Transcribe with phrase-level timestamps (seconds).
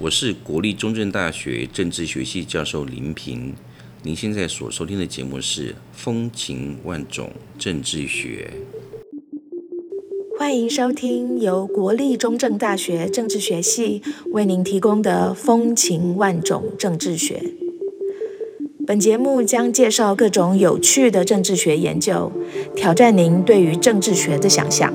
[0.00, 3.52] 我是国立中正大学政治学系教授林平。
[4.04, 8.48] 您现在所收听的节目是《风情万种政治学》，
[10.38, 17.42] 欢迎收听由国立中正大学政治学系为您提供的《风情万种政治学》。
[18.86, 22.30] 本节目将介绍各种有趣的政治学研究，
[22.76, 24.94] 挑战您对于政治学的想象。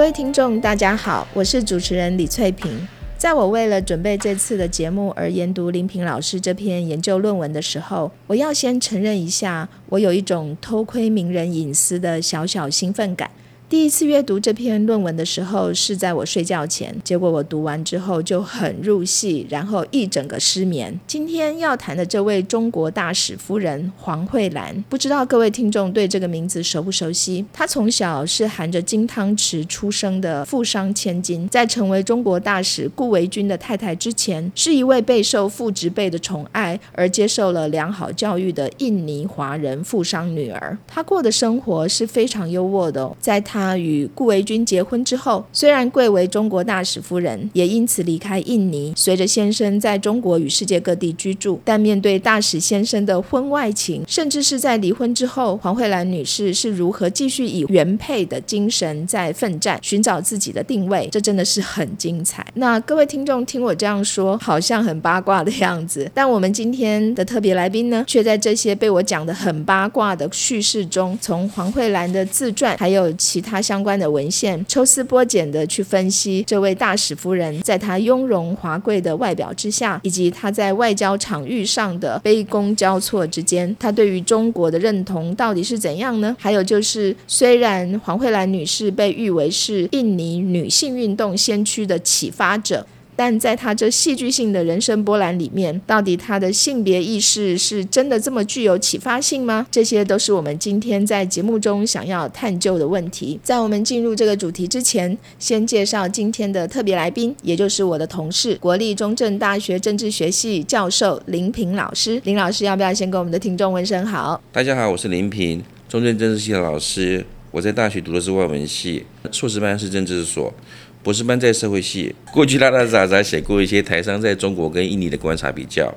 [0.00, 2.88] 各位听众，大家好，我是主持人李翠萍。
[3.18, 13.30] 在我为了准备这次的节目而研读林平老师这篇研究论文的时候，我要先承认一下，我有一种偷窥名人隐私的小小兴奋感。
[13.70, 16.92] 第一次阅读这篇论文的时候，是在我睡觉前。
[17.04, 20.98] 结果我读完之后就很入戏，然后一整个失眠。
[21.06, 27.46] 今天要谈的这位中国大使夫人黄慧兰，不知道各位听众对这个名字熟不熟悉？
[27.52, 40.76] 她从小是含着金汤匙出生的富商千金，在成为中国大使顾维钧的太太之前，是一位备受父执辈的宠爱而接受了良好教育的印尼华人富商女儿。
[40.88, 43.59] 她过的生活是非常优渥的，在她。
[43.60, 51.60] 她与顾维钧结婚之后，虽然贵为中国大使夫人，也因此离开印尼，随着先生在中国与世界各地居住。
[51.62, 62.46] 但面对大使先生的婚外情，甚至是在离婚之后，黄慧兰女士是如何继续以原配的精神在奋战，寻找自己的定位，这真的是很精彩。
[62.54, 73.49] 那各位听众听我这样说，好像很八卦的样子，但我们今天的特别来宾呢，却在这些被我讲的很八卦的叙事中，从黄慧兰的自传，还有其他。
[73.50, 86.36] 他相关的文献抽丝剥茧的去分析这位大使夫人，在她雍容华贵的外表之下，以及她在外交场域上的卑躬交错之间，她对于中国的认同到底是怎样呢？
[86.38, 92.86] 还有就是，虽然黄慧兰女士被誉为是印尼女性运动先驱的启发者。
[93.20, 99.66] 但在他这戏剧性的人生波澜里面，到底他的性别意识是真的这么具有启发性吗？
[99.70, 103.38] 这些都是我们今天在节目中想要探究的问题。
[103.42, 112.18] 在我们进入这个主题之前，先介绍今天的特别来宾，也就是我的同事，国立中正大学政治学系教授林平老师。
[112.24, 114.40] 林老师，要不要先跟我们的听众问声好？
[114.50, 117.26] 大家好，我是林平，中正政治系的老师。
[117.52, 120.54] 我在大学读的是外文系，硕士班是政治所。
[121.02, 125.90] 博士班在社会系，过去拉拉杂杂写过一些台商在中国跟印尼的观察比较。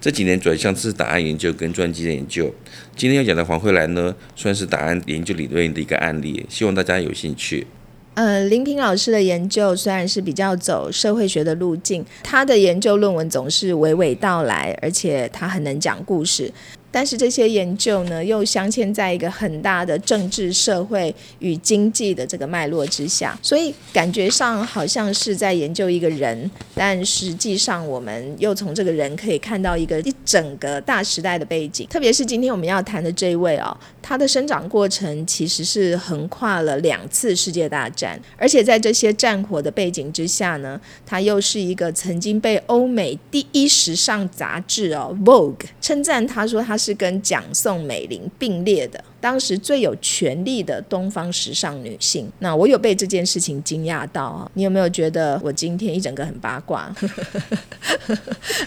[0.00, 2.50] 这几年转向是档案研究跟专辑的研究。
[2.96, 7.66] 今天要讲的黄慧兰呢，算是档案研究理论的一个案例，希望大家有兴趣。
[8.14, 16.50] 呃，林平老师的研究虽然是比较走社会学的路径，他的研究论文总是娓娓道来，而且他很能讲故事。
[16.96, 31.86] 但是这些研究呢，又镶嵌在一个很大的政治、社会与经济的这个脉络之下，所以感觉上好像是在研究一个人，但实际上我们又从这个人可以看到一个一整个大时代的背景。
[31.88, 46.85] 特别是今天我们要谈的这一位哦，他的生长过程其实是横跨了两次世界大战，而且在这些战火的背景之下呢，他又是一个曾经被欧美第一时尚杂志哦《Vogue》称赞，他说他是。
[46.86, 52.30] 是跟蒋宋美龄并列的，当时最有权力的东方时尚女性。
[52.38, 54.48] 那我有被这件事情惊讶到啊！
[54.54, 56.94] 你有没有觉得我今天一整个很八卦？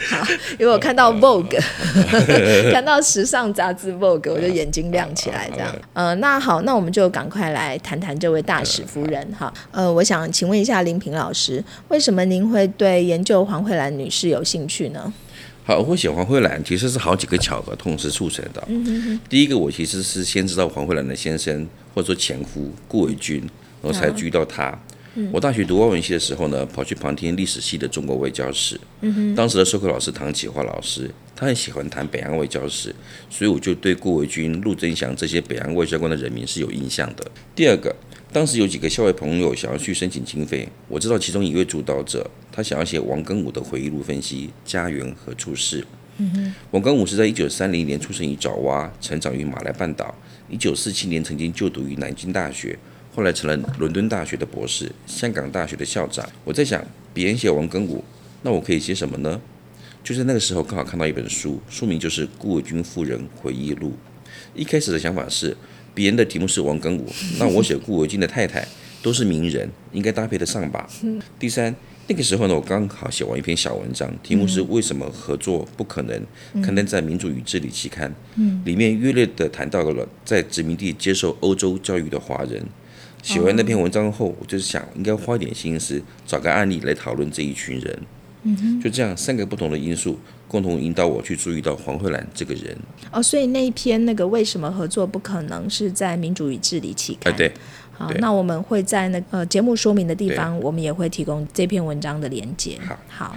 [0.10, 0.28] 好，
[0.60, 1.62] 因为我看到 Vogue，
[2.74, 5.50] 看到时尚杂志 Vogue，我就眼睛亮起来。
[5.54, 9.54] 这样，呃，那好，那我们就赶快来谈谈这位大使夫人哈。
[9.72, 15.14] 呃，我想请问一下林平老师，为什么您会对研究黄慧兰女士有兴趣呢？
[15.70, 18.68] 好，我选黄慧兰其实是好几个巧合同时促成的。
[19.30, 23.44] 第一个，我其实是先知道黄慧兰的先生或者说前夫顾维钧，
[23.80, 24.76] 然后才注意到他。
[25.32, 28.82] 我大学读外文系的时候呢，跑去旁听历史系的中国外交史。
[29.36, 32.96] 当时的授课老师唐启华老师，他很喜欢谈北洋外交史，
[33.30, 37.24] 所以我就对顾维钧、陆贞祥这些北洋外交官的人民是有印象的。
[37.56, 37.96] 第二个。
[38.32, 45.88] 当时有几个校外朋友想要去申请经费，我知道其中一位主导者，他想要写王庚武的回忆录分析家园和处事，
[46.72, 50.14] 王庚武是在一九三零年出生于爪哇，成长于马来半岛。
[50.50, 52.78] 一九四七年曾经就读于南京大学，
[53.16, 56.30] 后来成了伦敦大学的博士，香港大学的校长。
[56.44, 58.04] 我在想，别人写王庚武，
[58.42, 59.40] 那我可以写什么呢？
[60.04, 63.92] 就在那个时候，刚好看到一本书，书名就是《顾维钧夫人回忆录》。
[64.54, 65.56] 一开始的想法是，
[65.94, 67.08] 别人的题目是王庚武，
[67.40, 68.68] 那我写顾维钧的太太
[69.02, 70.86] 都是名人，应该搭配得上吧？
[71.40, 71.74] 第三。
[72.10, 76.20] 那个时候呢，我刚好写完一篇小文章，题目是“为什么合作不可能”，
[76.60, 78.12] 刊登在《民主与治理》期刊。
[78.36, 82.66] 嗯里面约略的谈到了在殖民地接受欧洲教育的华人。
[83.22, 88.00] 写完那篇文章后，我就是想应该花一点心思，找个案例来讨论这一群人。
[88.42, 90.18] 嗯就这样，三个不同的因素
[90.48, 92.76] 共同引导我去注意到黄慧兰这个人。
[93.12, 97.32] 哦，所以那一篇那个“为什么合作不可能”是在《民主与治理》期刊。
[97.32, 97.52] 哎对。
[98.00, 102.80] 好，那我们会在那个节目说明的地方，我们也会提供这篇文章的连接。
[102.88, 103.36] 好，好，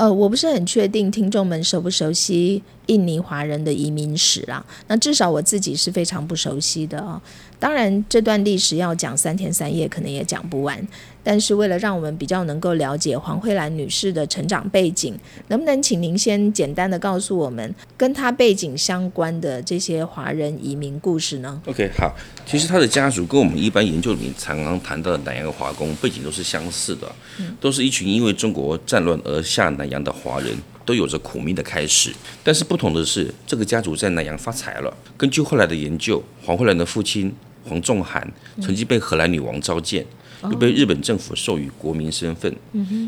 [0.00, 4.64] 呃，我不是很确定听众们熟不熟悉印尼华人的移民史啊？
[4.86, 7.20] 那至少我自己是非常不熟悉的哦。
[7.58, 10.88] 当然，这段历史要讲三天三夜，可能也讲不完。
[11.22, 15.14] 但是为了让我们比较能够了解黄慧兰女士的成长背景，
[15.48, 22.16] 能不能请您先简单的告诉我们跟她背景相关的这些华人移民故事呢？OK，好，
[22.46, 27.14] 其实她的家族跟我们一般研究里面常常谈到的南洋华工背景都是相似的，
[27.60, 30.56] 都是一群因为中国战乱而下南洋的华人，
[30.86, 32.10] 都有着苦命的开始。
[32.42, 34.96] 但是不同的是，这个家族在南洋发财了。
[35.18, 37.30] 根据后来的研究，黄慧兰的父亲
[37.64, 38.32] 黄仲涵
[38.62, 40.06] 曾经被荷兰女王召见。
[40.44, 42.50] 又被日本政府授予国民身份，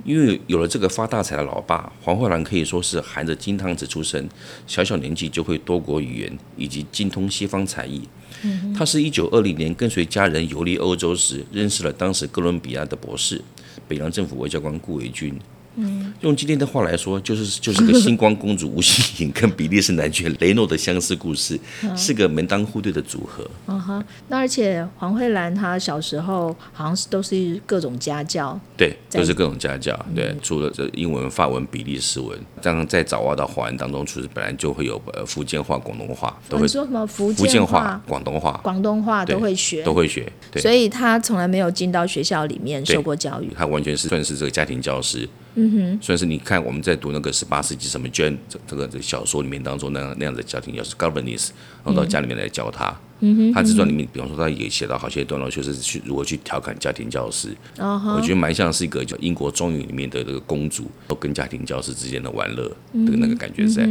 [0.04, 4.28] 因为有了这个发大财的老爸黄慧兰，可以说是含着金汤匙出生，
[4.66, 8.06] 小小年纪就会多国语言以及精通西方才艺。
[8.76, 13.40] 他是一九二零年跟随家人游历欧洲时，认识了当时哥伦比亚的博士，
[13.88, 15.34] 北洋政府外交官顾维钧。
[15.76, 21.58] 嗯，用今天的话来说，就是就是个星光公主吴欣颖跟比利时男爵雷诺的相似故事，
[21.96, 23.48] 是个门当户对的组合。
[23.66, 29.98] 嗯哼，那而且黄慧兰她小时候好像是都是各种家教，对，都是各种家教。
[30.14, 40.30] 对，除了这英文、法文、比利时文，这样在早挖的华人当中，其实本来就会有呃福建话、广东话，都会说什么福建话、广东话、广东话都会学，都会学。
[40.50, 45.28] 对所以她从来没有进到学校里面受过教育，她完全是算是这个家庭教师。
[45.54, 51.50] 嗯哼，算是你看我们在读那个十八世纪什么 Jane 这这个这小说里面当中那样那样的家庭教师 governess，
[51.84, 52.94] 然后到家里面来教他。
[53.24, 57.56] 嗯哼，他自传里面，比方说他也写到好些段落，就是去如何去调侃家庭教师。
[57.78, 60.90] 哦我觉得蛮像是一个叫英国中语里面的这个公主
[61.20, 63.88] 跟家庭教师之间的玩乐的那个感觉在。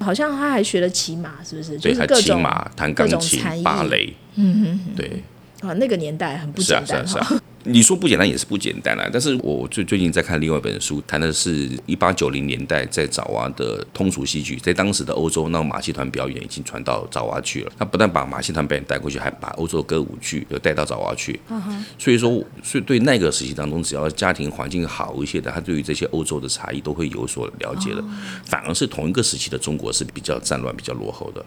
[0.00, 1.78] 好像他还学了骑马，是不是？
[1.78, 4.12] 对，他骑马、弹钢琴、芭蕾。
[4.34, 5.22] 嗯哼，对。
[5.62, 7.40] 啊，那个年代很不简单哈。
[7.64, 17.70] 你说不简单也是不简单啦，但是我最最近在看另外一本书，谈的是一八九零年代在爪哇的通俗戏剧，在当时的欧洲，那马戏团表演已经传到爪哇去了。
[17.78, 21.38] 他不但把马戏团表演带过去，还把欧洲的歌舞剧又带到爪哇去。
[21.96, 22.28] 所以说，
[22.64, 28.02] 所以对那个时期当中，只要家庭环境好一些的，他对于这些欧洲的差异都会有所了解的。
[28.44, 31.44] 反而是同一个时期的中国是比较战乱、比较落后的。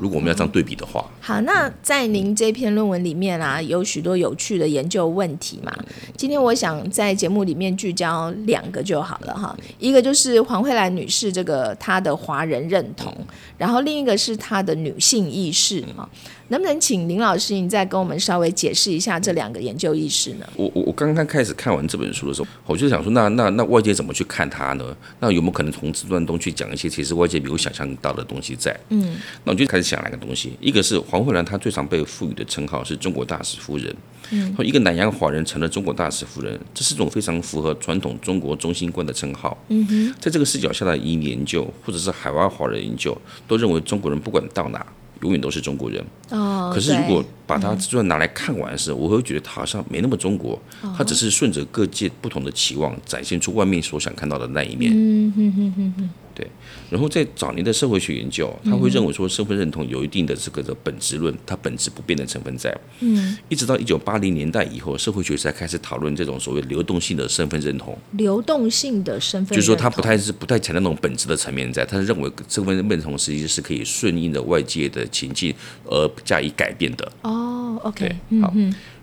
[0.00, 5.60] 如果我们要这样对比的话，好，那在您这篇论文里面啊，有许多有趣的研究问题。
[5.64, 5.76] 嘛，
[6.16, 13.12] 今天我想在节目里面聚焦两个就好了哈，一个就是黄慧兰女士这个她的华人认同，
[13.56, 16.08] 然后另一个是她的女性意识哈。
[16.48, 20.46] 能不能请林老师，你再跟我们稍微解释一下这两个研究意识呢？
[20.56, 24.96] 我我我刚刚开始看完这本书的时候，我就想说，那那那外界怎么去看它呢？
[25.20, 28.74] 那有没有可能从自传中去讲一些其实外界没有想象到的东西在？
[28.88, 33.94] 嗯，那我就开始想两个东西，一个是黄慧兰，她最常被赋予的称号是中国大使夫人。
[34.30, 39.56] 嗯，一个南洋华人成了中国大使夫人，这是种非常符合传统中国中心观的称号。
[39.68, 44.86] 嗯哼，在这个视角下的移民研究或者是海外华人研究，都认为中国人不管到哪。
[45.20, 46.04] 永远都是中国人。
[46.30, 50.60] 哦，可是如果把它就算拿来看完的时候，我会觉得它好像没那么中国，
[50.96, 54.92] 他只是顺着各界不同的期望，展现出外面所想看到的那一面。
[54.94, 56.10] 嗯哼哼哼哼。
[56.38, 56.46] 对，
[56.88, 62.72] 然后在早年的社会学研究，他会认为说身份认同有一定的这个的本质论，它本质不变的成分在。
[63.00, 67.98] 嗯，一直到一九八零年代以后，社会学才开始讨论这种所谓流动性的身份认同。
[68.12, 75.52] 流动性的身份，就是说他不太是不太强调那种本质的层面在，他是认为身份认同实际是可以顺应着外界的情境
[75.86, 77.12] 而加以改变的。
[77.22, 78.54] 哦，OK，好。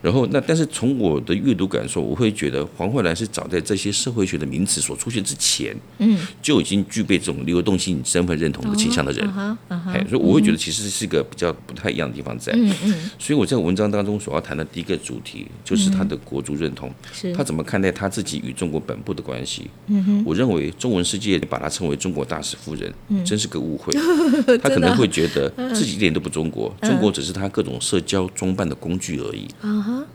[0.06, 9.28] 然后那但是从我的阅读感受，我会觉得黄慧兰是早在这些社会学的名词所出现之前，嗯，就已经具备这种流动性身份认同的倾向的人。
[9.68, 12.54] 哎，所以我会觉得其实是一个比较不太一样的地方在。
[12.54, 13.10] 嗯嗯。
[13.18, 19.68] 所以我在文章当中所要谈的第一个主题就是他的国族认同，是他怎么看待他自己与中国本部的关系。
[19.88, 20.24] 嗯哼。
[20.24, 22.94] 我认为中文世界把他称为中国大使夫人，
[23.26, 23.92] 真是个误会。
[24.62, 29.48] 他可能会觉得自己一点都不中国，中国只是他各种社交装扮的工具而已。
[29.62, 30.06] 啊哈。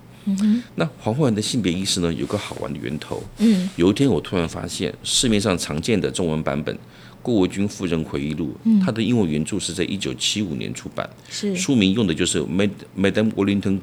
[0.75, 2.13] 那黄慧文的性别意识呢？
[2.13, 3.23] 有个好玩的源头。
[3.39, 6.75] 嗯，有一天我突然发现市面上常见的中文版本
[7.23, 13.81] 《郭维钧夫人回忆录》，它的英文原著是在一九七五年出版，是书名用的就是 Madame Wellington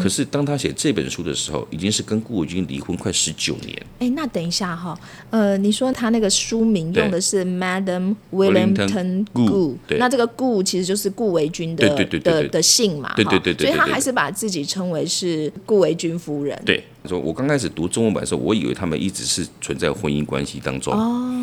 [0.00, 3.82] 可是当他写这本书的时候，已经是跟顾伟军离婚快十九年。
[3.98, 4.98] 哎，那等一下哈，
[5.30, 11.88] 呃，你说他那个书名用的是 Madam Wellington Gu，那这个 Gu 其实就是顾维钧的
[12.20, 13.54] 的的姓嘛，对对对。
[13.54, 16.60] 所以他还是把自己称为是顾维钧夫人。
[16.64, 20.92] 对，说我刚开始读中文版的时候，我以为他们一直是存在婚姻关系当中。
[20.94, 21.37] 哦，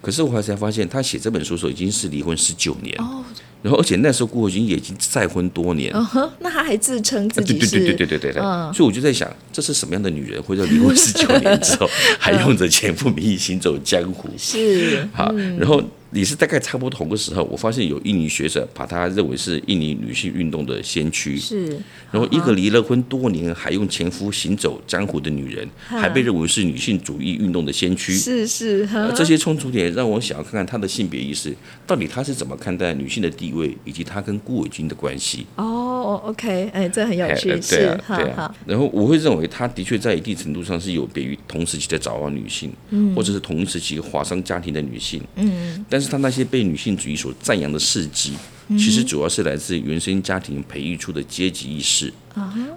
[0.00, 2.94] 可是我后来才发现，他写这本书的时候已经是离婚十九年。
[2.98, 3.24] 哦。
[3.60, 5.92] 然后，而且那时候顾伟军也已经再婚多年，
[6.38, 7.70] 那他还自称自己是？
[7.70, 8.42] 对对对对对对对。
[8.72, 14.28] 所以我就在想，这是什么样的女人，会在离婚十九年之后，还用着前夫名义行走江湖？
[14.38, 15.08] 是。
[15.12, 15.82] 好，然后。
[16.12, 21.38] 也是大概差不多同个时候，我发现有印尼学者把她认为是印尼女性运动的先驱。
[21.38, 21.66] 是，
[22.10, 28.12] 然后一个离了婚多年还用前夫行走江湖的女人，还被认为是女性主义运动的先驱。
[28.14, 31.54] 是是，这些冲突点让我想要看看她的性别意识，
[31.86, 35.46] 到底她是怎么看待女性的地位，以及她跟顾伟军的关系。
[35.56, 37.48] 哦，OK，哎，这很有趣。
[37.68, 38.54] 对啊，对啊。
[38.66, 45.20] 然后我会认为，她的确在一定程度上是有别于同时期的早亡女性，嗯或者是同时期华商家庭的女性。
[45.36, 48.32] 嗯，但是他那些被女性主义所赞扬的事迹。
[48.70, 52.12] 其实主要是来自原生家庭培育出的阶级意识，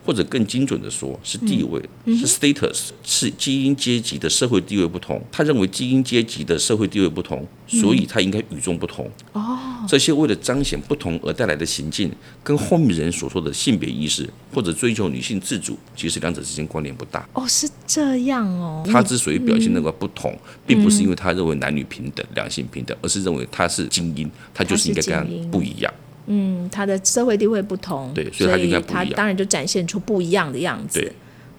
[0.06, 5.22] 或者更精准的说，是地位，是 status，是基因阶级的社会地位不同。
[5.30, 9.12] 他认为基因阶级的社会地位不同，所以他应该与众不同。
[9.34, 12.12] 哦，这些为了彰显不同而带来的行径，
[12.44, 17.28] 跟后面人所说的性别意识或者追求女性自主，其实两者之间关联不大。
[17.34, 18.84] 哦，是这样哦。
[18.92, 25.94] 他之所以表现那个不同，并不是因为他认为男女平等、两性平等，而是认为他是精英，他就是应该跟他不一样。
[26.28, 31.00] 嗯，他的社会地位不同，对，所以他应该不一样当然就展现出不一样的样子。
[31.00, 31.12] 对，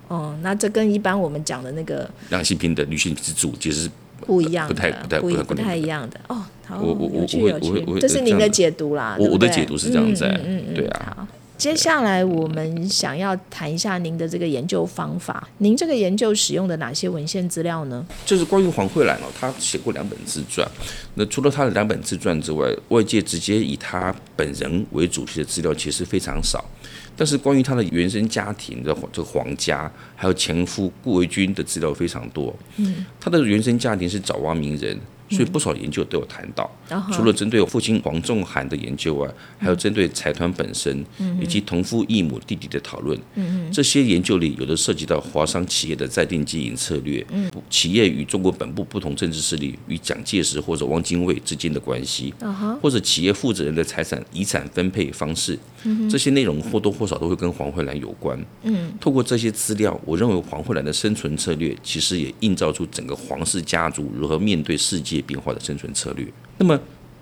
[0.08, 3.90] 哦，那这跟一般我们讲的那个两性平等、女性自主其实是
[4.26, 6.20] 不一样的，不太、不太、不太一样的。
[6.28, 7.26] 哦，好，我我我
[7.60, 11.28] 我我这是您的解读啦，我我的解读是这样子，嗯，对啊。
[11.58, 15.48] 接下来我们想要谈一下您的这个研究方法。
[15.58, 18.04] 您这个研究使用的哪些文献资料呢？
[18.26, 20.68] 就是关于黄慧兰哦，她写过两本自传。
[21.14, 26.64] 那除了她的两本自传之外，外界直接以她本人为主题的资料其实非常少。
[27.22, 32.52] 但是关于他的原生家庭的这个皇家，还有前夫顾维钧的资料非常多。
[32.78, 34.98] 嗯，他的原生家庭是爪哇名人。
[35.32, 36.70] 所以不少研究都有谈到，
[37.12, 41.04] 除了针对父亲黄仲涵的研究外，还有针对财团本身
[41.40, 43.18] 以及同父异母弟弟的讨论。
[43.72, 47.24] 这些研究里有的涉及到华商企业的在定经营策略，
[47.70, 52.34] 企业与中国本部不同政治势力与蒋介石或者汪精卫之间的关系，
[52.82, 55.58] 或者企业负责人的财产遗产分配方式。
[56.10, 58.38] 这些内容或多或少都会跟黄慧兰有关。
[58.62, 66.26] 嗯，透过这些资料，我认为黄慧兰的生存策略其实也映照出整个黄氏家族如何面对世界变化的生存策略。
[66.58, 66.78] 那么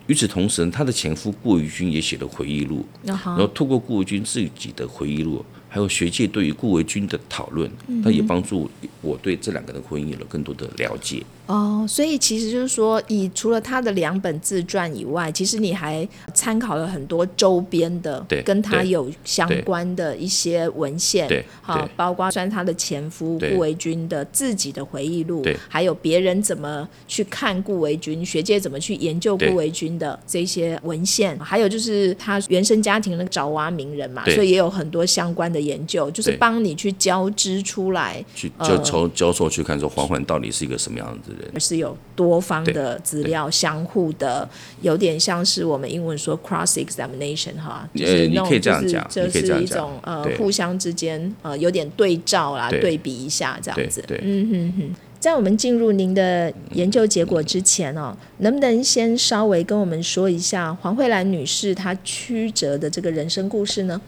[0.07, 5.45] 与此同时，他的前夫顾维钧也写了回忆录，然后透过顾维钧自己的回忆录。
[5.73, 8.69] 还有学界对于顾维钧的讨论，那也帮助
[9.00, 11.23] 我对这两个人婚姻有了更多的了解。
[11.50, 21.28] 哦，所以其实就是说，以除了他的两本自传以外，其实你还参考了很多周边的，跟他有相关的一些文献，
[21.62, 35.61] 好，包括算他的前夫顾维钧的自己的回忆录，还有别人怎么去看顾维钧，学界怎么去研究顾维钧的这些文献，还有就是他原生家庭那个爪哇名人嘛，所以也有很多相关的。
[35.61, 44.49] 研究就是帮你去交织出来，去就从交错去看说黄焕到底是一个什么样子的人，是有多方的资料相互的，
[44.82, 53.00] 有点像是我们英文说 cross examination 哈，就是你可以这样讲，就是一种呃互相之间呃有点对照啦，对。
[53.00, 54.04] 比一下这样子。
[54.20, 63.99] 嗯哼哼，在我们进入您的研究结果之前哦，能不能先稍微跟我们说一下黄慧兰女士她曲折的这个人生故事呢？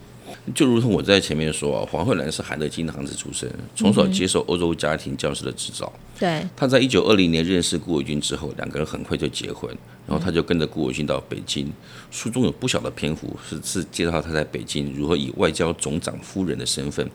[0.53, 5.91] 就如同我在前面说啊，黄慧兰是韩德金行子出身，从小接受欧洲家庭教师的指导。
[6.19, 9.69] 对，他在一九二零年认识顾维钧之后，两个人很快就结婚，
[10.07, 11.71] 然后他就跟着顾维钧到北京。
[12.11, 17.09] 书中有不小的篇幅是是介绍他在北京如何以外交总长夫人的身份，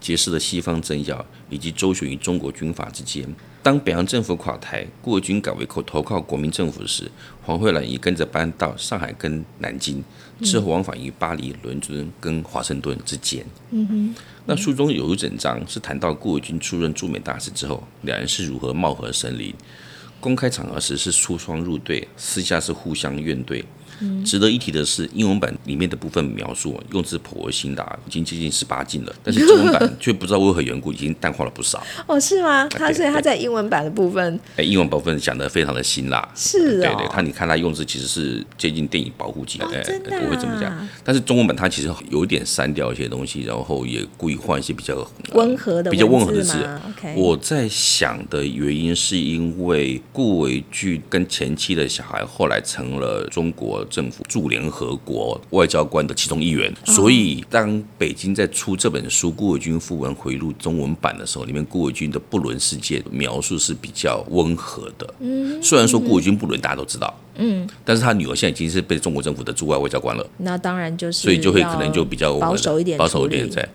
[0.00, 3.26] 结识了西方政要，以及周旋于中国军阀之间。
[3.62, 7.10] 当北洋政府垮台，顾维钧改为投投靠国民政府时，
[7.42, 10.04] 黄慧兰也跟着搬到上海跟南京，
[10.40, 13.44] 之后往返于巴黎、伦敦跟华盛顿之间。
[13.70, 14.14] 嗯哼，
[14.46, 19.54] 那书中有一整章是谈到顾维钧出任驻美大使之后，两人是如何貌合神离，
[20.20, 23.64] 公开场合时是出双入对，私下是互相怨怼。
[24.24, 29.14] 值得一提的是，英文版里面的部分描述用字颇为辛辣，已经接近十八禁了。
[29.22, 31.84] 但是中文版却不知道为何缘故，已经淡化了不少。
[32.06, 32.68] 哦，是吗？
[32.68, 36.28] 他所以他在英文版的部分，哎，英文部分讲的非常的辛辣。
[36.34, 40.88] 是对对，他你看他用字其实是接近电影保护级的，哎，真的我会这么讲。
[41.02, 46.56] 但是中文版它其实有一点删掉一些东西，然后也故意换一些比较温和的、比较温和的字。
[47.16, 65.14] 我在想的原因是因为顾维俊跟前妻的小孩后来成了中国政府驻联合国外交官的其中一员，所以当北京在出这本书《顾伟军讣文回录》中文版的时候，里面顾维钧的不伦事件描述是比较温和的。
[65.20, 70.26] 嗯，虽然说顾维钧不伦大家都知道，嗯，但是他女儿现在已经是被中国政府的驻外外交官了。
[70.38, 73.68] 那当然就是，所以就会可能就比较保守一点，保守一点在。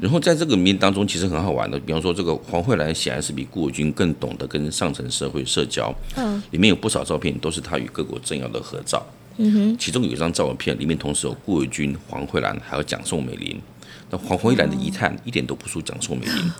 [0.00, 5.92] 然后在这个里面当中，其实很好玩的，比方说这个黄慧兰显然是比顾维钧更懂得跟上层社会社交。
[6.16, 9.04] 嗯，里面有不少照片都是他与各国政要的合照。
[9.78, 13.60] 其中有一张照片，里面同时有顾维钧、黄慧兰还有蒋宋美龄。
[14.10, 16.50] 那黄慧兰的遗憾一点都不输蒋宋美龄。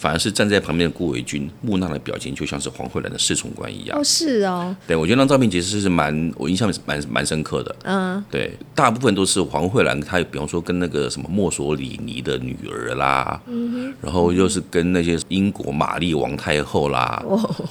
[0.00, 3.98] 反而是站在旁边的顾维钧，木讷的表情就像是黄慧兰的侍从官一样。
[3.98, 4.74] 哦，是哦。
[4.86, 7.76] 对，我觉得那张照片其实是蛮，我印象蛮蛮深刻的。
[7.82, 17.22] 嗯，对，大部分都是黄慧兰，她比方说跟那个什么墨索里尼的女儿啦，嗯然后又是跟那些英国玛丽王太后啦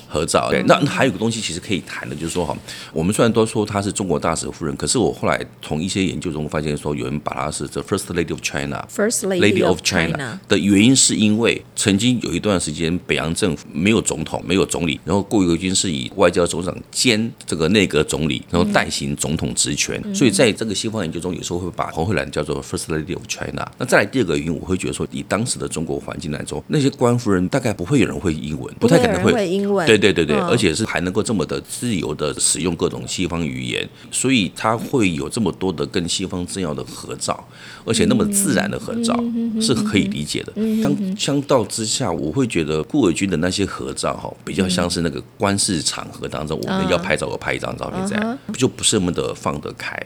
[0.07, 0.51] 合照。
[0.51, 2.55] 对，那还有个东西其实可以谈的，就是说哈，
[2.93, 12.18] 我们虽然都说她是中国大使夫人，可是我后来从一些研究中发现说，有人把她是 the first lady of China，first lady of China 的原因是因为曾经。
[12.21, 20.01] 有一段时间，北洋政府没有总统，没有总理，然后顾维钧是以外交总长兼这个内阁总理，然后代行总统职权。
[20.13, 23.69] 所以在这个西方研究中，有时候会把黄慧兰叫做 First Lady of China。
[23.77, 29.85] 那再来第二个原因，我会觉得说，以当时的中国环境来说，那些官夫人大概不会有人会英文，不太可能会英文。
[29.87, 37.47] 对对对对，而且是还能够这么的自由的使用各种西方语言，所以他会有这么多的跟西方政要的合照，
[37.85, 39.17] 而且那么自然的合照，
[39.61, 40.53] 是可以理解的。
[40.83, 49.97] 当相较之下，我会觉得顾伟军的那些合照哈，比较像是那个官事场合当中，我们要拍照，我拍一张照片，这样就不是那么的放得开。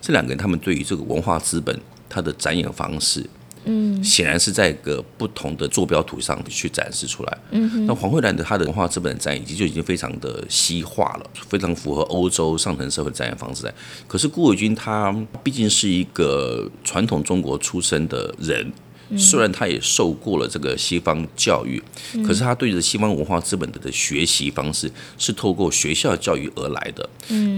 [0.00, 3.24] 这两个人他们对于这个文化资本，他的展演方式，
[3.64, 7.38] 嗯，显然是在一个不同的坐标图上去展示出来。
[7.50, 13.72] 嗯，那黄慧兰的她的文化资本的展演，已经就已经非常的西化了，非常符合欧洲上层社会的展演方式。
[14.08, 18.72] 可是顾伟军他毕竟是一个传统中国出身的人。
[19.16, 21.82] 虽然他也受过了这个西方教育，
[22.26, 27.08] 可是他对着西方文化资本的的学习方式是透过学校教育而来的，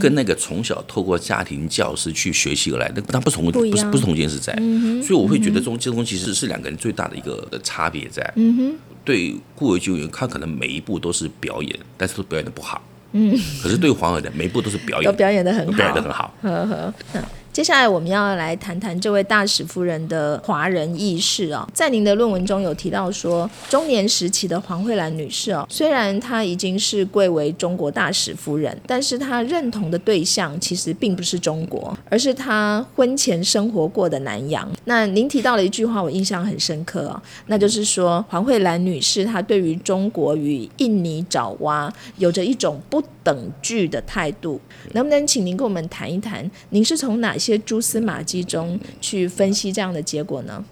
[0.00, 4.54] 跟那个从小透过家庭教师去学习而来的，他不同不是不是同一件事在，
[5.02, 8.34] 所以我会觉得中这东西其实是两个人最大的一个的差别在。
[9.04, 12.80] 对顾维钧他可能每一步都是表演，但是都表演的不好。
[13.10, 16.34] 嗯，可是对黄河的每一步都是表演，都表演的很好，表演的很好。
[16.40, 16.94] 呵呵，
[17.52, 21.68] 接下来我们要来谈谈这位大使夫人的华人意识哦。
[21.74, 34.66] 在您的论文中有提到说，中年时期的黄慧兰女士哦，虽然她已经是贵为中国大使夫人，但是她认同的对象其实并不是中国，而是她婚前生活过的南洋。
[34.86, 44.58] 那您提到了一句话，我印象很深刻哦，那就是说黄慧兰女士她对于中国与印尼爪哇有着一种不等距的态度。
[44.94, 50.64] 能不能请您跟我们谈一谈，您是从哪些蛛丝马迹中去分析这样的结果呢？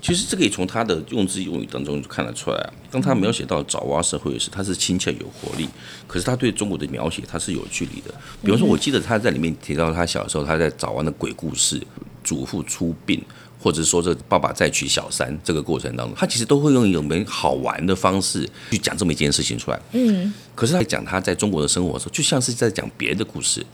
[0.00, 2.72] 其实这可以从他的用字用语当中就看得出来啊。
[2.88, 5.68] 当他描写到爪哇社会时，他是亲切有活力，
[6.06, 8.14] 可是他对中国的描写他是有距离的。
[8.40, 11.82] 比方说，我记得他在里面提到他小时候他在爪哇的鬼故事，
[12.22, 13.20] 祖父出殡，
[13.60, 19.80] 或者说这爸爸再娶小三这个过程当中，他其实都会用一种很好玩的方式去讲这么一件事情出来。
[19.90, 23.66] 嗯，可是他讲他在中国的生活的时候，就像是在讲别的故事。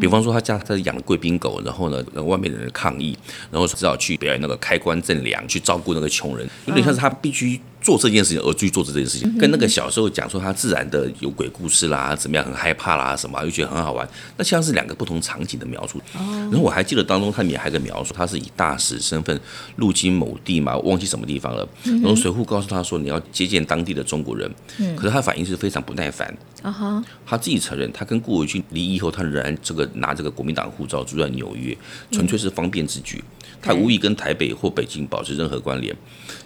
[0.00, 3.16] 比方说，他家他养贵宾狗，然后呢，外面的人抗议，
[3.50, 16.00] 然后只好去表演那个开棺赠粮，去照顾那个穷人，有点像是他必须做这件事情而去做这件事情，跟那个小时候讲说他自然的有鬼故事啦，怎么样很害怕啦什么，又觉得很好玩，那像是两个不同场景的描述。
[16.14, 19.38] 然后我还记得当中他里面还有个描述，他是以大使身份
[19.76, 21.68] 入境某地嘛，忘记什么地方了。
[21.84, 24.50] 然后水户告诉他说你要接见当地的中国人，
[24.96, 26.32] 可是他反应是非常不耐烦。
[26.62, 31.76] 啊哈，他自己承认，他跟顾维钧离异后，他仍然这个拿这个国民党护照住在纽约，
[32.12, 33.22] 纯粹是方便之举。
[33.62, 35.96] 他无意跟台北或北京保持任何关联。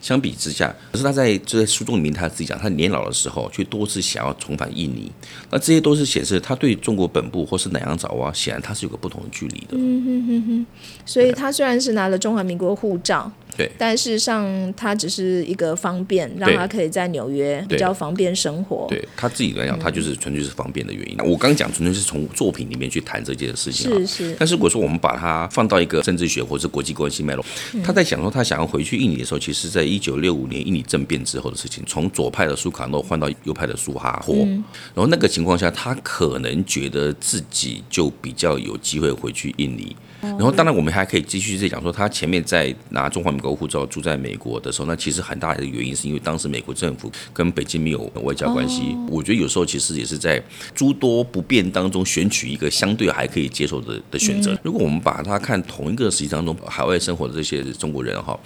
[0.01, 5.11] 相比之下，可是他在这在书中里面他自己讲，他年老的时候却多次想要重返印尼。
[5.51, 9.71] 那这些都是显示他对中国本部或是南洋爪哇，显然他是有个不同的距离的。
[9.73, 10.67] 嗯哼哼哼。
[11.05, 13.33] 所以他虽然是拿了中华民国护照。
[13.57, 18.87] 对，但事实上，他只是一个方便，让他可以在纽约比较方便生活。
[18.89, 21.17] 对他自己来讲，他就是纯粹是方便的原因。
[21.25, 24.37] 我刚讲纯粹是从作品里面去谈这件事情是是。
[24.39, 27.45] 但是如果说我们把它放到一个政治学或者国际关系脉络，
[27.83, 39.97] 他在讲说他想要回去印尼的时候，其实在一九六五年印尼政变之后的事情，从左派的苏卡诺换到右派的苏哈霍，然后那个情况下，他可能觉得自己就比较有机会回去印尼。
[40.23, 48.97] 然后，当然，我们还可以继续再讲说，他前面在拿中华民国护照住在美国的时候，那其实很大的原因是因为当时美国政府跟北京没有外交关系。
[49.09, 50.43] 我觉得有时候其实也是在
[50.75, 54.59] 诸多不便当中选取一个相对还可以接受的的选择。
[54.63, 58.39] 如果我们把它看同一个时期当中海外生活的这些中国人哈，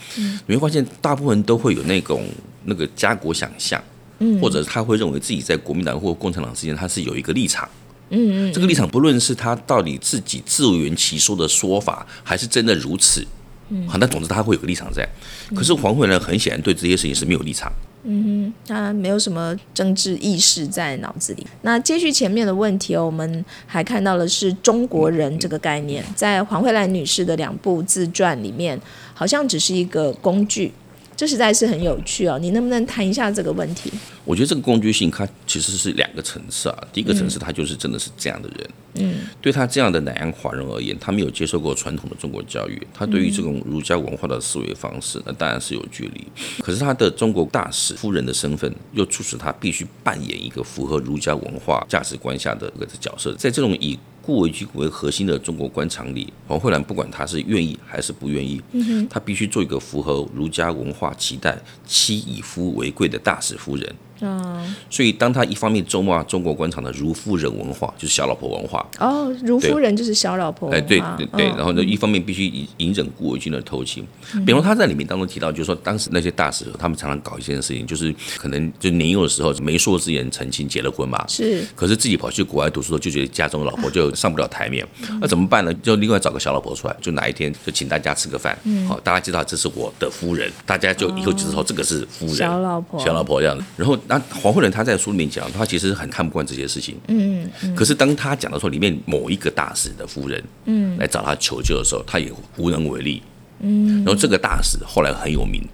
[0.47, 2.25] 你会发现大部分都会有那种
[2.65, 3.83] 那个家国想象，
[4.41, 7.69] 或者他会认为自己在国民党或共产党之间他是有一个立场。
[8.11, 13.25] 嗯嗯，这个立场不论是他到底自己自圆其说的说法，还是真的如此，
[13.71, 15.09] 嗯，好，那总之他会有个立场在。
[15.55, 17.73] 可是黄慧呢，很显然对这些事情是没有立场，
[18.05, 21.47] 嗯哼，他没有什么政治意识在脑子里。
[21.63, 28.81] 那接续前面的问题哦，我们还看到了是中国人这个概念，在黄慧兰女士的两部自传里面，
[29.15, 30.73] 好像只是一个工具。
[31.21, 33.93] 这实在是很有趣哦，你能不能谈一下这个问题？
[34.25, 36.85] 我觉得这个工具性，它其实是两个层次啊。
[36.95, 38.71] 第一个层次，他就是真的是这样的人。
[38.95, 46.27] 嗯，对他这样的南洋华人而言，他没有接受过传统的中国教育，他对于这种儒家文化的思维方式，那当然是有距离。
[46.63, 53.35] 可是他的中国大使夫人的身份，又促使他必须扮演一个符合儒家文化价值观下的一个角色。
[53.35, 53.99] 在这种以
[54.31, 58.63] 顾维钧为核心的中国官场里，黄慧兰不管她是愿意还是不愿意，
[59.11, 63.93] 她必须做一个符合儒家文化期待、妻以夫为贵的大使夫人。
[64.21, 68.87] 嗯，所以当他一方面咒骂中国官场的如夫人文化，就是小老婆文化。
[68.99, 74.07] 哦，如夫人就是小老婆，哎，对对对，然后呢，一方面必须隐隐忍顾维钧的偷情，
[74.45, 84.87] 比如他在里面当中提到，就是说当时那些大使他们常常搞一件事情，就是可能就年幼的时候媒妁之言成亲结了婚嘛，是，可是自己跑去国外读书，就觉得家中的老婆就上不了台面，
[85.21, 85.73] 那怎么办呢？
[85.75, 94.99] 就另外找个小老婆出来，就哪一天就请大家吃个饭，好，大家知道这是我的夫人，大家就以后就知道这个是夫人，小老婆，小老婆这样，然后那黄慧仁他在。
[95.01, 96.95] 书里面讲，他其实很看不惯这些事情。
[97.09, 97.75] 嗯嗯。
[97.75, 103.23] 可是当他讲到说里面某一个大使的夫人，嗯，来找他求救的时候，他也无能为力。
[103.61, 104.05] 嗯。
[104.05, 105.67] 然后这个大使后来很有名，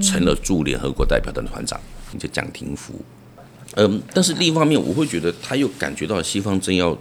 [0.00, 1.78] 成了驻联合国代表的团长，
[2.18, 2.94] 就蒋廷福。
[3.74, 6.96] 嗯，但是另一方面，我会觉得他又感觉到西方正要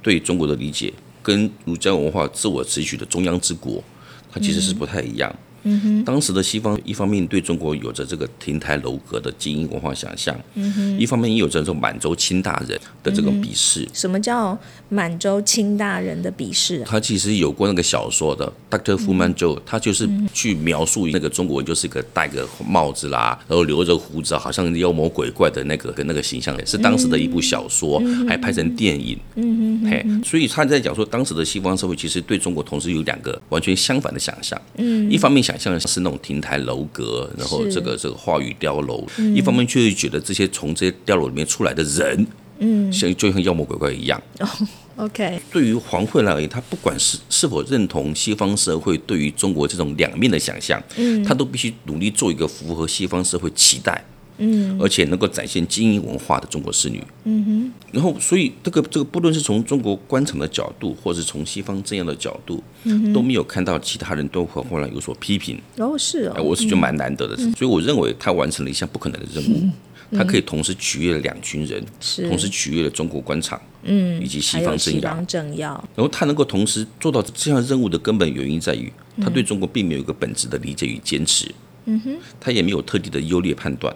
[0.00, 0.90] 对中国的理解，
[1.22, 3.84] 跟儒家文化自我持续的中央之国，
[4.32, 5.30] 它其实是不太一样。
[5.30, 13.86] 嗯哼，当时的西方一方面对中国有着这个亭台楼阁的精英文化想象，嗯哼，一方面也有着这种满洲清大人的这种鄙视。
[13.92, 16.82] 什么叫满洲清大人的鄙视？
[16.84, 18.96] 他其实有过那个小说的，Dr.
[18.96, 29.18] Fu Manchu，他就是去描述那个中国人就是一个戴个帽子啦，然后留着胡子，好像妖魔鬼怪的那个跟那个形象，是当时的一部小说，还拍成电影。
[29.34, 34.58] 嗯哼，嘿，所以他在讲说，当时的西方社会其实对中国同时有两个完全相反的想象。
[34.76, 35.40] 嗯，一方面。
[35.50, 42.26] 想象的是那种亭台楼阁，然后这个这个话语碉楼，一方面却会觉得这些从这些碉楼里面出来的人，
[42.58, 44.20] 嗯，像就像妖魔鬼怪一样。
[44.96, 54.04] OK，对于黄慧兰而言，他不管是是否认同西方社会对于中国这种两面的想象，嗯，他都必须努力做一个符合西方社会期待。
[54.40, 57.02] 嗯，而且能够展现精英文化的中国仕女。
[57.24, 65.60] 嗯哼，然后所以这个这个不论是从中国官场的角度，或是从西方这样的角度，嗯都没有看到其他人对黄慧兰有所批评。
[65.76, 67.36] 哦，是哦，我是觉得蛮难得的。
[67.36, 69.68] 所以我认为他完成了一项不可能的任务，
[70.16, 75.22] 他可以同时取悦了两群人，是同时取悦了中国官场，嗯，以及西方政要。
[75.24, 75.72] 政要。
[75.94, 81.52] 然后他能够同时做到这项任务的根本原因在于，他对中国并没有一个本质的理解与坚持。
[81.86, 83.94] 嗯哼，他也没有特地的优劣判断。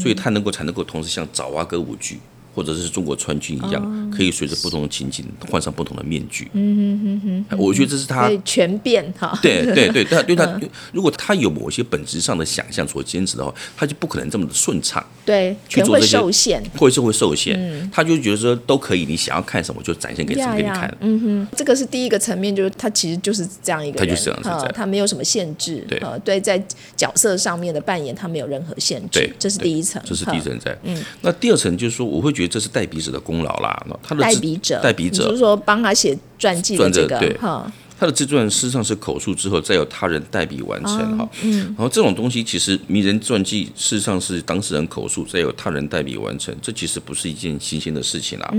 [0.00, 2.18] 所以他能够才能够同时像爪哇歌舞剧，
[2.58, 6.50] 或者是中国川军一样，可以随着不同的情景换上不同的面具。
[6.54, 9.38] 嗯哼哼哼，我觉得这是他全变哈。
[9.40, 10.60] 对对对，他对他，
[10.92, 15.06] 如果他有某些本质上的想象所坚持的话，他就不可能这么的顺畅。
[15.24, 16.60] 对，去做会受限。
[16.76, 20.92] 会是会受限，嗯他就觉得说都可以，你想要看什么就展现给什么给你看。
[20.98, 26.60] 嗯哼，这个是第一个层面，就是他其实就是这样一个人，他就是这样子在他没有什么限制，对呃，对，在
[26.96, 30.76] 角色上面的扮演他没有任何限制对，这是第一层，这是第一层在。
[30.82, 33.80] 嗯，那第二层就是说，我会觉得这是代笔者的功劳啦。
[33.86, 41.28] 那他的代笔者，代笔者就是说帮他写传记的这个对哈，他的自传事实上是口述之后，再由他人代笔完成哈。
[41.42, 48.54] 嗯然后这种东西其实名人传记事实上是当事人口述，再由他人代笔完成，这其实不是一件新鲜的事情啦。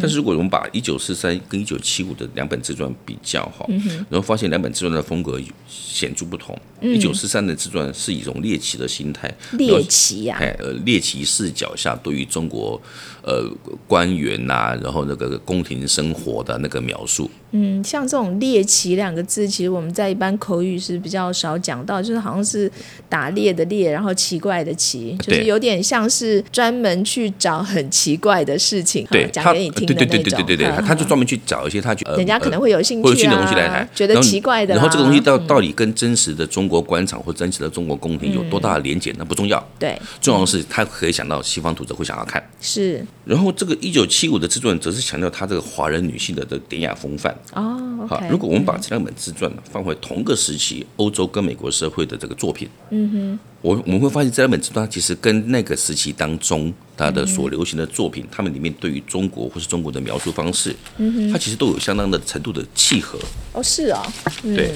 [0.00, 3.66] 但是如果我们把一九四三跟一九七五的两本自传比较哈，
[4.08, 6.58] 然后发现两本自传的风格显著不同。
[6.80, 12.80] 一九四三的自传是以一种猎奇的心态，猎奇呀，哎，呃，猎奇视角下对于中国
[13.22, 13.48] 呃
[13.86, 22.70] 官员呐、然后那个宫廷生活的那个描述，嗯，像这种猎奇两个字，其实我们在一般口语是比较少讲到，就是好像是
[23.08, 39.98] 打猎的猎，然后奇怪的奇，就是有点像是专门去找很奇怪的事情，哈对，讲给你听的那种，对对对对对，对他他就专门去找一些他觉得、呃人家可能会有兴趣啊，的东西来谈，觉得奇怪的，然后这个东西到到底跟真实的中国官场或真实的中国宫廷有多大的连结，那不重要，对。
[40.20, 42.42] 重要的是他可以想到西方读者会想要看。
[42.60, 43.04] 是。
[43.24, 47.34] 然后这个一九七五的制作人则是强调他这个华人女性的这典雅风范。
[47.54, 63.18] 哦好如果我们把这两本自传呢放回同个时期欧洲跟美国社会的这个作品，嗯哼，我我们会发现这两本自传其实跟那个时期当中它的所流行的作品，他们里面对于中国或是中国的描述方式，嗯哼，它其实都有相当的程度的契合。
[63.52, 64.02] 哦是哦，
[64.42, 64.54] 嗯。
[64.54, 64.72] 对，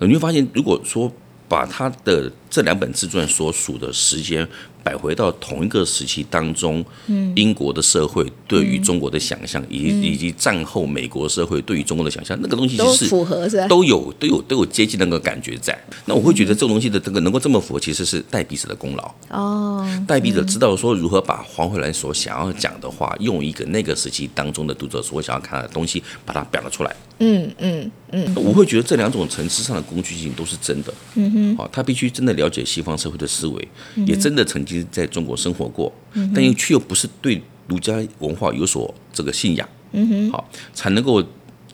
[0.00, 1.10] 你会发现，如果说
[1.48, 4.46] 把他的这两本自传所属的时间
[4.86, 13.48] 摆回到同一个时期当中，嗯，英国的社会对于中国的想象，以及以及战后美国社会对于中国的想象，那个东西都其实是符合？
[13.68, 15.76] 都有都有都有接近那个感觉在。
[16.04, 19.12] 那我会觉得这个东西的这个能够这么符合，其实是代笔者的功劳。
[19.30, 26.94] 哦，代笔者知道说如何把黄慧兰所想要讲的话，用一个那个时期当中的读者所想要看的东西，把它表达出来。
[27.18, 30.92] 嗯嗯嗯，我会觉得这两种层次上的工具性都是真的。
[31.14, 33.68] 嗯哼，好，他必须真的了解西方社会的思维，
[34.06, 35.92] 也真的曾经在中国生活过，
[36.34, 39.68] 但又却又不是对儒家文化有所这个信仰。
[39.92, 41.22] 嗯哼，好，才能够。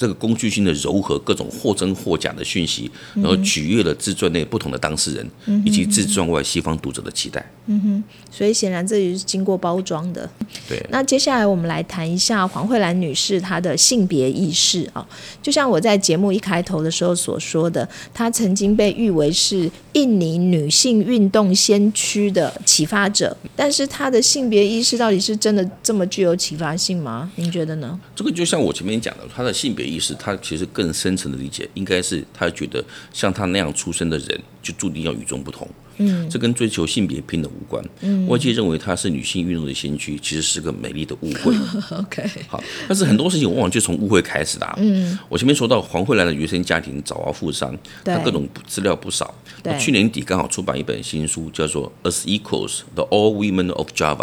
[0.03, 5.31] 这个工具性的糅合各种或真或假的讯息，然后取悦了自传内不同的当事人，
[5.65, 7.41] 以及自传外西方读者的期待。
[7.67, 10.29] 嗯哼所以显然这也是经过包装的。
[10.69, 15.07] 对，那接下来我们来谈一下黄慧兰女士她的性别意识啊，
[15.41, 27.31] 就像我在节目一开头的时候所说的，她曾经被誉为是印尼女性运动先驱的启发者，但是她的性别意识到底是真的这么具有启发性吗？
[27.37, 28.01] 您觉得呢？
[28.17, 35.69] 这个就像我前面讲的，她的性别意思，他其实更深层的理解，应该是他觉得像他那样出生的人，就注定要与众不同。
[35.99, 37.85] 嗯，这跟追求性别平等无关。
[38.01, 41.55] 嗯，外界认为她是女性运动的先驱，其实是个美丽的误会。
[41.99, 49.35] OK，好，但是很多事情往往就从误会开始的、嗯，我前面说到黄慧兰的原生家庭早熬富商，对她各种资料不少。
[49.63, 54.17] 对去年底刚好出版一本新书，叫做《As Equals: The All Women of Java》。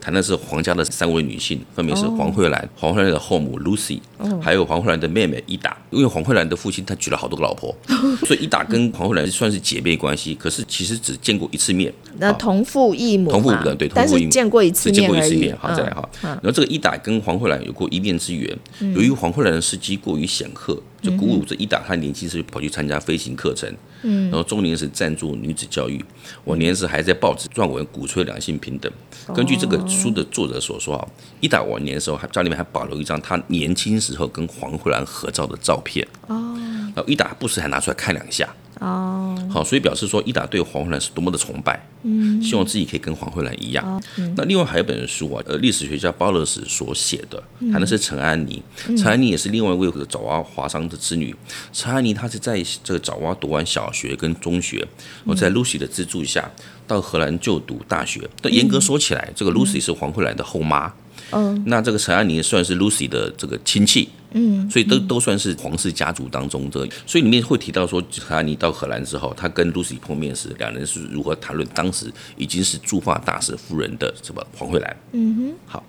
[0.00, 4.00] 谈的是皇家的三位女性，分别是黄慧兰、黄慧兰的后母 Lucy，、
[4.40, 5.76] 还有黄慧兰的妹妹伊达。
[5.90, 7.74] 因为黄慧兰的父亲他娶了好多个老婆，
[8.26, 11.92] 所以伊达跟黄慧兰算是姐妹关系，可是其实只见过一次面。
[12.18, 14.26] 那同父异母嘛，同父对对，同但父异母。
[14.26, 15.56] 是见过一次只见面而已过一次面，。
[15.58, 16.08] 好嗯再来哈。
[16.22, 18.58] 然后这个伊达跟黄慧兰有过一面之缘，
[18.94, 23.72] 由于黄慧兰的事迹过于显赫，就鼓舞着伊达，他年轻时跑去参加飞行课程，
[24.08, 26.02] 嗯，然后中年时赞助女子教育，
[26.44, 28.90] 晚年时还在报纸撰文鼓吹两性平等。
[29.34, 31.08] 根据这个书的作者所说啊，
[31.40, 36.06] 伊达晚年的时候，还家里面还保留一张他年轻时候跟黄慧兰合照的照片。
[36.28, 36.54] 哦，
[36.94, 38.48] 然后伊达不时还拿出来看两下。
[38.80, 44.02] 哦，好，所以表示说伊达对黄慧兰是多么的崇拜，嗯，希望自己可以跟黄慧兰一样。
[44.36, 48.62] 那另外还有一本书啊，呃，历史学家包勒斯所写的，谈的是陈安妮。
[48.96, 51.34] 陈安妮也是另外一位爪哇华商的子女。
[51.72, 54.86] 陈安妮她是在这个爪哇读完小学跟中学，
[55.24, 56.50] 我在 Lucy 的资助下
[56.86, 58.28] 到荷兰就读大学。
[58.42, 60.92] 但严格说起来，这个 Lucy 是黄慧兰的后妈。
[61.32, 66.86] 嗯，那这个陈安妮算是 Lucy 的这个亲戚，嗯，所以都都算是皇室家族当中的。
[67.06, 74.96] 所以里面会提到说，卡尼到荷兰之后，他跟露西碰面时，两人是如何谈论当时已经是驻法大使夫人的什么黄慧兰。
[75.12, 75.84] 嗯哼，好，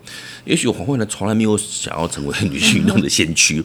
[0.46, 3.64] 也许黄慧兰从来没有想要成为女性运动的先驱，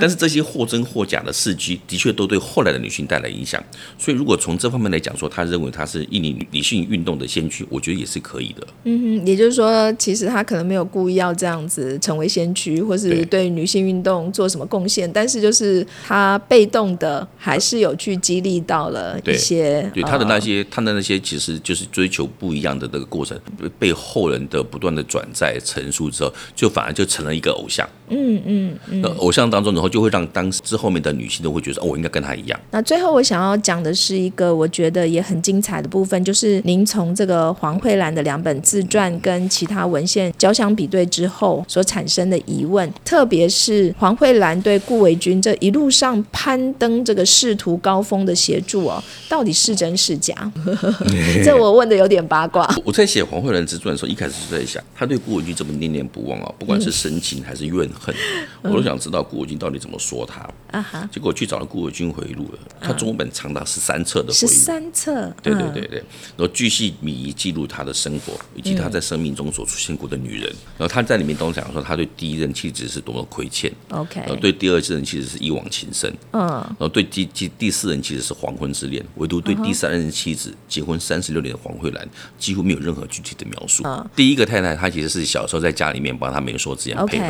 [0.00, 3.62] 但是这些或真或假的事迹，的确都对后来的女性带来影响。
[3.98, 8.66] 所以如果从这方面来讲说，他认为他是印尼女性运动的先驱，我觉得也是可以的。
[8.84, 19.88] 嗯哼，也就是说，其实他可能没有故意要这样子成为先驱，或是对女性运动做什么贡献，但是就是他被动的，还是有去激励到了一些。
[19.94, 23.38] 对他的那些，他的那些，其实就是追求不一样的那个过程，
[23.78, 27.88] 被后人的不断的转载陈述之后，就反而就成了一个偶像。
[28.08, 29.00] 嗯嗯嗯。
[29.00, 32.60] 那偶像当中，然后就会让当之后面的女性都会觉得，哦，我应该跟他一样。
[32.70, 50.52] 那最后我想要讲的是一个我觉得也很精彩的部分，就是您从这个黄慧兰的两本自传跟其他文献交相比对之后所产生的疑问，特别是黄慧兰对顾维钧这一路上攀登这个仕途高峰的协助哦，到底是真是假？
[51.42, 52.70] 这我问的有点八卦。
[52.84, 58.14] 我在写黄慧兰自传的时候，一开始就在想，他对顾维钧这么念念不忘啊，不管是深情还是怨恨，
[58.60, 60.46] 我都想知道顾维钧到底怎么说他。
[60.70, 61.08] 啊哈！
[61.10, 65.34] 结果去找了顾维钧回忆录了，他中文本长达十三册的回忆，十三册。
[65.42, 65.98] 对对对对，
[66.36, 70.52] 然后巨细靡遗记录他的生活以及他在生命中所出现过的女人。
[70.76, 73.72] 然后他在里面都讲说，他对第一任妻子是多么亏欠。
[73.94, 74.20] OK。
[74.20, 76.12] 然后对第二人其实是一往情深。
[76.32, 76.42] 嗯。
[76.42, 82.06] 然后对第第第四人其实是黄昏之恋，唯独对第三任妻子结婚三十六年的黄慧兰
[82.38, 83.84] 几乎没有任何具体的描述。
[84.14, 87.26] 第一个太太，她其实是小时候在家里面帮他媒妁之言陪的。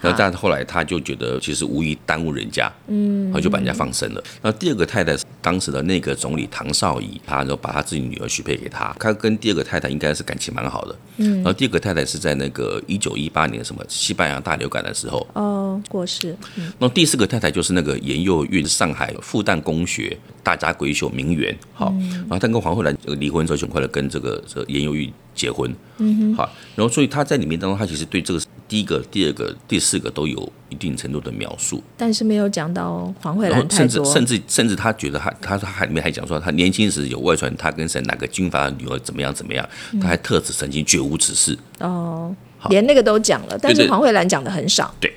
[0.00, 4.22] 然后但后来她就觉得其实无意耽误人家，嗯，然后就把人家放生了。
[4.42, 8.94] 那第二个太太是当时的那个总理唐绍仪，他就把他自己女儿许配给他。
[8.98, 10.96] 他跟第二个太太应该是感情蛮好的。
[11.18, 11.36] 嗯。
[11.36, 16.36] 然后第二个太太是在那个一九一八年什么西班牙大流感的时候哦过世。
[16.78, 21.56] 那第四个太太就是那个严幼韵，上海复旦公学大家闺秀名媛。
[21.74, 25.74] 好，然后他跟黄慧兰离婚之后，很快的跟这个这严幼韵结婚。
[25.98, 26.34] 嗯哼。
[26.34, 39.68] 好，然后所以他在里面当中，他其实对这个第一个、第二个、第四个都有一定程度的描述，但是没有讲到黄慧兰甚至甚至甚至他觉得他他他里面还讲说，他年轻时有外传他跟谁哪个军阀的女儿怎么样怎么样，
[40.00, 41.56] 他还特此曾经绝无此事。
[41.78, 42.34] 哦，
[42.68, 44.92] 连那个都讲了，但是黄慧兰讲的很少。
[45.00, 45.12] 对，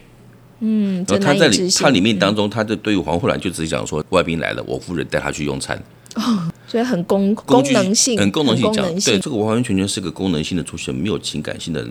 [0.59, 5.81] 嗯，然后他在里他里面当中，他就对于黄慧兰就只是讲说，外宾来了，我夫人带他去用餐。
[6.15, 11.87] 哦，所以很功功能性，很功能性讲，对这个完完全全是个功能性的出现，没有情感性的。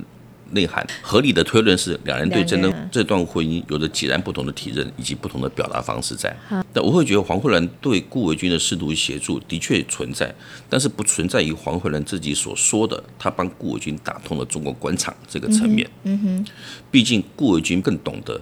[0.51, 6.35] 内涵合理的推论是，两人对这段这段婚姻有着截然不同的体认以及不同的表达方式在。
[6.73, 10.35] 但我会觉得黄慧兰对顾维钧的试图协助的确存在，
[10.67, 15.87] 但是不存在于黄慧兰自己所说的他帮顾维钧打通了中国官场这个层面。
[16.05, 16.47] 嗯哼，
[16.91, 18.41] 毕竟顾维钧更懂得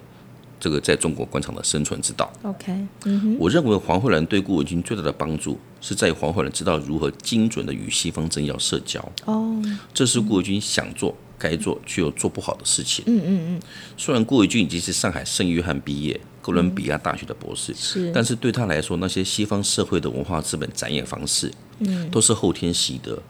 [0.58, 2.32] 这个在中国官场的生存之道。
[2.42, 2.72] OK，
[3.04, 9.00] 嗯哼，我认为黄慧兰对顾维钧最大的帮助是在于黄慧兰知道如何精准的与西方政要社交。
[9.24, 11.14] 哦，这是顾维钧想做。
[11.38, 13.04] 该做却又做不好的事情。
[13.06, 13.62] 嗯嗯嗯。
[13.98, 23.22] 虽然顾维钧已经是上海圣约翰毕业，哥伦比亚大学的博士，是，但是对他来说，那些西方社会的文化资本展演方式，嗯，都是后天习得，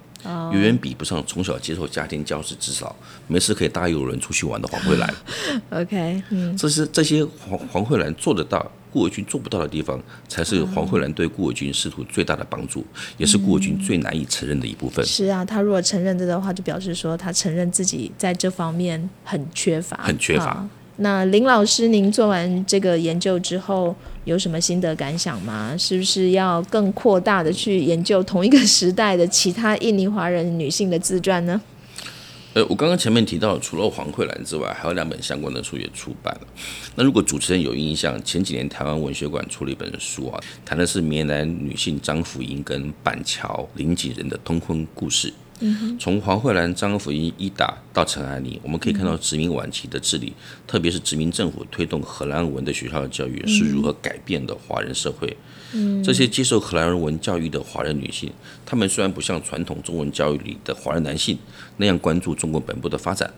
[0.53, 2.95] 远远比不上从小接受家庭教育，至少
[3.27, 5.15] 没事可以搭邮轮出去玩的黄慧兰。
[5.71, 8.71] OK，嗯，这是这些黄黄慧兰做得到。
[8.93, 12.83] 顾伟军做不到的地方，才是黄慧兰对顾伟军仕途最大的帮助，
[13.19, 15.05] 也是顾伟军最难以承认的一部分。
[15.05, 20.67] 是啊，他如果承认这的话，就表示说他承认自己在这方面很缺乏，很缺乏。
[20.99, 25.77] 那林老师，您做完这个研究之后，有什么心得感想吗？
[25.77, 31.61] 是不是要更扩大的去研究同一个时代的其他印尼华人女性的自传呢？
[32.55, 36.47] 呃，我刚刚前面提到，除了黄慧兰之外，还有两本相关的书也出版了。
[36.95, 45.31] 那如果主持人有印象，前几年台湾文学馆出了一本书啊，谈的是闽南女性张福英跟板桥林景仁的通婚故事。
[45.99, 50.33] 从黄慧兰、张福英一打到陈安妮，我们可以看到殖民晚期的治理，
[50.67, 55.37] 特别是殖民政府推动荷兰文的学校的教育是如何改变的华人社会。
[56.05, 58.33] 这些接受荷兰文教育的华人女性，
[58.65, 61.39] 她们虽然不像传统中文教育里的华人男性
[61.79, 63.33] 那样关注中国本部的发展。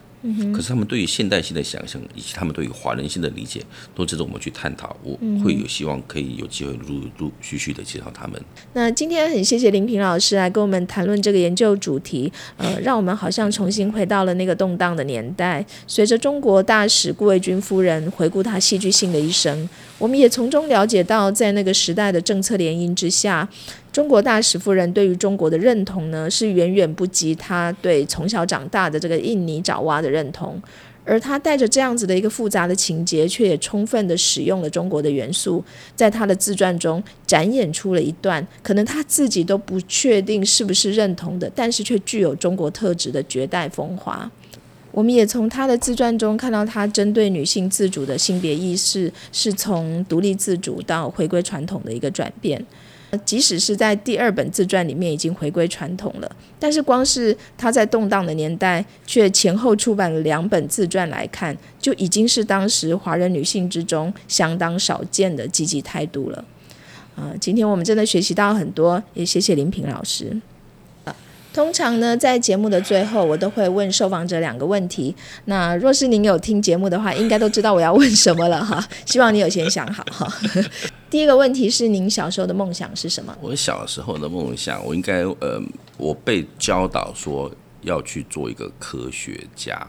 [0.52, 3.62] 可是他们对于现代性的想象，以及他们对于华人性的理解，
[3.94, 4.96] 都值得我们去探讨。
[5.02, 8.40] 我会有希望可以有机会陆陆续续的介绍他们。
[8.72, 15.64] 那今天很谢谢林平老师来跟我们谈论这个研究主题，呃，让我们好像重新回到了那个动荡的年代。
[15.86, 23.48] 随着中国大使顾维钧夫人回顾她戏剧性的一生，我们也从中了解到，在那个时代的政策联姻之下。
[23.92, 30.62] 中国大使夫人对于中国的认同呢，是远远不及她对从小长大的这个印尼爪哇的认同。
[31.04, 35.64] 而他带着这样子的一个复杂的情节，却也充分的使用了中国的元素，
[35.96, 44.30] 在他的自传中展演出了一段可能他自己都不确定是不是认同的，但是却具有中国特质的绝代风华。
[44.98, 52.60] 我们也从他的自传中看到，他针对女性自主的性别意识是从独立自主到回归传统的一个转变。
[53.24, 66.44] 即使是在第二本自传里面已经回归传统了，但是光是他在动荡的年代却前后出版了两本自传来看，就已经是当时华人女性之中相当少见的积极态度了。
[67.14, 70.36] 啊，今天我们真的学习到很多，也谢谢林平老师。
[71.58, 75.12] 通常呢，在节目的最后，我都会问受访者两个问题。
[75.46, 78.86] 那若是您有听节目的话，应该都知道我要问什么了哈。
[79.04, 80.32] 希望你有先想好哈。
[81.10, 83.36] 第一个问题是，您小时候的梦想是什么？
[83.40, 85.60] 我小时候的梦想，我应该呃，
[85.96, 87.50] 我被教导说
[87.82, 89.84] 要去做一个科学家。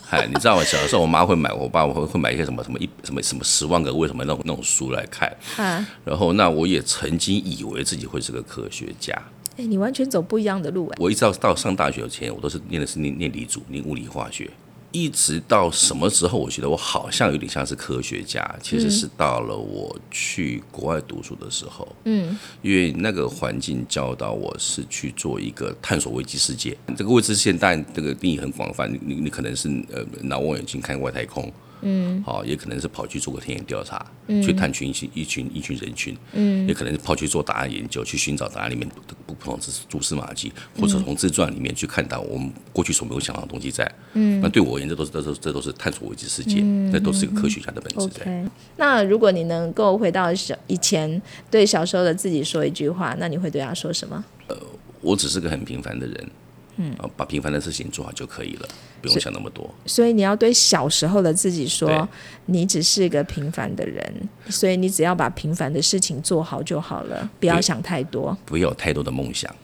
[0.00, 5.30] 嗨， 你知道我小的时候，我妈会买，我爸我会会买一些什么什么一什么什么十万个为什么那种那种书来看。
[5.58, 5.86] 啊。
[6.06, 9.14] 然后，那我也曾经以为自己会是个科学家。
[9.56, 10.96] 哎，你完全走不一样的路哎！
[10.98, 14.50] 我一直到到上大学前，我都是念的是念念理组，念物理化学。
[14.92, 21.88] 一直到什么时候，我觉得我好像有点像是科学家，其实是到了我去国外读书的时候。
[22.04, 26.76] 嗯，因为那个环境教导我是去做一个探索未知世界。
[26.94, 31.50] 这个未知世界当然这个定义很广泛，你你你可能是呃拿望远镜看外太空。
[31.82, 34.04] 嗯，好，也可能是跑去做个田野调查，
[34.42, 46.62] 去探寻一群一群一群人群，嗯，也可能是跑去做答案研究，去寻找答案里面不不同的蛛丝马迹，或者从自传里面去看到我们过去所没有想到的东西在，嗯，那对我而言，这都是这都这都是探索未知世界，
[46.92, 48.44] 这都是一个科学家的本质在。
[48.76, 51.20] 那如果你能够回到小以前，
[51.50, 54.24] 对小时候的自己说一句话，那你会对他说什么？
[54.46, 54.56] 呃，
[55.00, 56.30] 我只是个很平凡的人。
[56.76, 58.68] 嗯，把平凡的事情做好就可以了，
[59.00, 59.68] 不用想那么多。
[59.86, 62.08] 所以你要对小时候的自己说，
[62.46, 69.54] 你只是个平凡的人，所以你只要把平凡的事情做好就好了，不要想太多，不要有太多的梦想。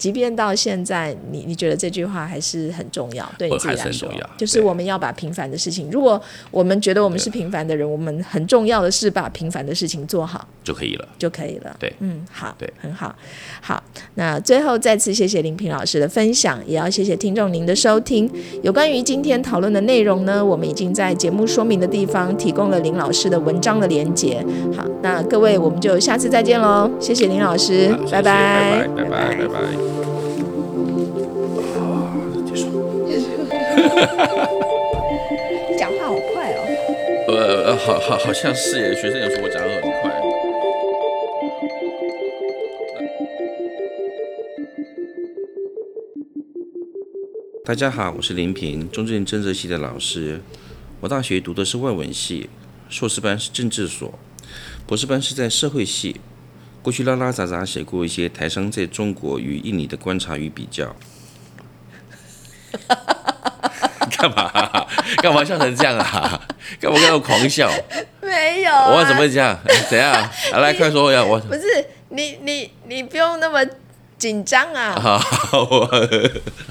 [0.00, 5.90] 即便到现在，你你觉得这句话还是很重要，对你自己来说，就是我们要把平凡的事情。
[5.90, 6.18] 如果
[6.50, 11.76] 我们觉得我们是平凡的人，我们很重要的是把平凡的事情做好就可以了，就可以了。
[11.78, 13.14] 对，嗯，好，对，很好，
[13.60, 13.82] 好。
[14.14, 18.30] 那最后再次谢谢林平老师的分享，也要谢谢听众您的收听。
[18.62, 24.42] 有关于今天讨论的内容呢，我们已经在节目说明的地方提供了林老师的文章的连接。
[24.74, 29.89] 好，那各位我们就下次再见喽，谢谢林老师，拜拜，拜拜，拜拜。
[35.68, 36.58] 你 讲话好快哦。
[37.28, 40.10] 呃，好好好像是耶，学生有说我讲的很快。
[47.64, 50.40] 大家好，我是林平，中正政治系的老师。
[51.00, 52.50] 我大学读的是外文系，
[52.88, 54.12] 硕士班是政治所，
[54.86, 56.20] 博士班是在社会系。
[56.82, 60.96] 过去拉拉杂杂写过一些台商在中国与印尼的观察与比较。
[64.20, 64.86] 干嘛？
[65.22, 66.40] 干嘛笑成这样啊？
[66.80, 67.70] 干嘛跟我狂笑？
[68.20, 68.72] 没有。
[68.72, 69.58] 我怎么这样？
[69.88, 70.12] 怎样？
[70.60, 71.22] 来，快说呀！
[71.24, 71.62] 我不是
[72.10, 73.64] 你，你，你不用那么
[74.18, 74.94] 紧张啊。
[75.00, 75.20] 好，
[75.70, 75.86] 我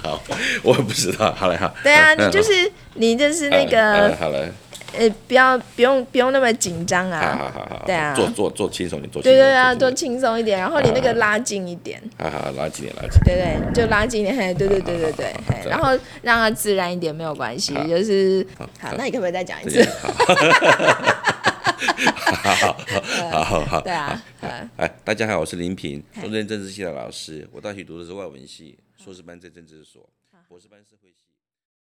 [0.03, 0.21] 好，
[0.63, 1.33] 我不知道。
[1.37, 1.73] 好嘞，好。
[1.83, 4.15] 对啊，你就是你就是那个。
[4.19, 4.51] 好嘞。
[4.97, 7.37] 呃，不要，不用，不用那么紧张啊！
[7.37, 10.39] 好好好，对啊，做做做轻松点，做对对啊，做轻松。
[10.39, 19.83] 一点，然后你那个拉近一点，好好拉近点，拉近，对对，就拉近一点，嘿，对对对对对，嘿，然后让它自然一点，没有关系，就是好，那你可不可以再讲一次？
[22.51, 22.75] 好。
[23.31, 24.21] 好好好好，对啊，
[24.77, 30.09] 哎，大家好，我是林平，中正政治系的老师，我大学读的是外文系，硕士班在政治所，
[30.47, 31.18] 博士班是会系。